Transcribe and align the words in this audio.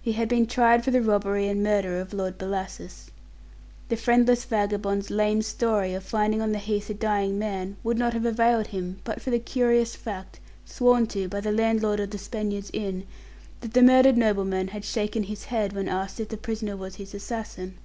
He 0.00 0.12
had 0.12 0.28
been 0.28 0.46
tried 0.46 0.84
for 0.84 0.92
the 0.92 1.02
robbery 1.02 1.48
and 1.48 1.64
murder 1.64 1.98
of 1.98 2.12
Lord 2.12 2.38
Bellasis. 2.38 3.10
The 3.88 3.96
friendless 3.96 4.44
vagabond's 4.44 5.10
lame 5.10 5.42
story 5.42 5.94
of 5.94 6.04
finding 6.04 6.40
on 6.40 6.52
the 6.52 6.60
Heath 6.60 6.88
a 6.90 6.94
dying 6.94 7.40
man 7.40 7.76
would 7.82 7.98
not 7.98 8.12
have 8.12 8.24
availed 8.24 8.68
him, 8.68 9.00
but 9.02 9.20
for 9.20 9.30
the 9.30 9.40
curious 9.40 9.96
fact 9.96 10.38
sworn 10.64 11.08
to 11.08 11.26
by 11.26 11.40
the 11.40 11.50
landlord 11.50 11.98
of 11.98 12.10
the 12.10 12.18
Spaniards' 12.18 12.70
Inn, 12.72 13.04
that 13.62 13.72
the 13.74 13.82
murdered 13.82 14.16
nobleman 14.16 14.68
had 14.68 14.84
shaken 14.84 15.24
his 15.24 15.46
head 15.46 15.72
when 15.72 15.88
asked 15.88 16.20
if 16.20 16.28
the 16.28 16.36
prisoner 16.36 16.76
was 16.76 16.94
his 16.94 17.12
assassin. 17.12 17.78